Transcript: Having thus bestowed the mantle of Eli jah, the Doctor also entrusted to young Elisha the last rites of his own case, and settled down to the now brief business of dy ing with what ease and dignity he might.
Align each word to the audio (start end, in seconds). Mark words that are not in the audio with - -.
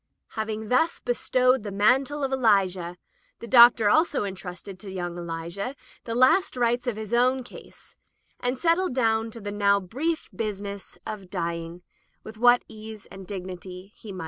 Having 0.29 0.69
thus 0.69 0.99
bestowed 0.99 1.61
the 1.61 1.69
mantle 1.69 2.23
of 2.23 2.31
Eli 2.33 2.65
jah, 2.65 2.95
the 3.37 3.45
Doctor 3.45 3.87
also 3.87 4.23
entrusted 4.23 4.79
to 4.79 4.89
young 4.89 5.15
Elisha 5.15 5.75
the 6.05 6.15
last 6.15 6.57
rites 6.57 6.87
of 6.87 6.95
his 6.95 7.13
own 7.13 7.43
case, 7.43 7.97
and 8.39 8.57
settled 8.57 8.95
down 8.95 9.29
to 9.29 9.39
the 9.39 9.51
now 9.51 9.79
brief 9.79 10.27
business 10.35 10.97
of 11.05 11.29
dy 11.29 11.53
ing 11.53 11.81
with 12.23 12.37
what 12.39 12.63
ease 12.67 13.05
and 13.11 13.27
dignity 13.27 13.93
he 13.95 14.11
might. 14.11 14.19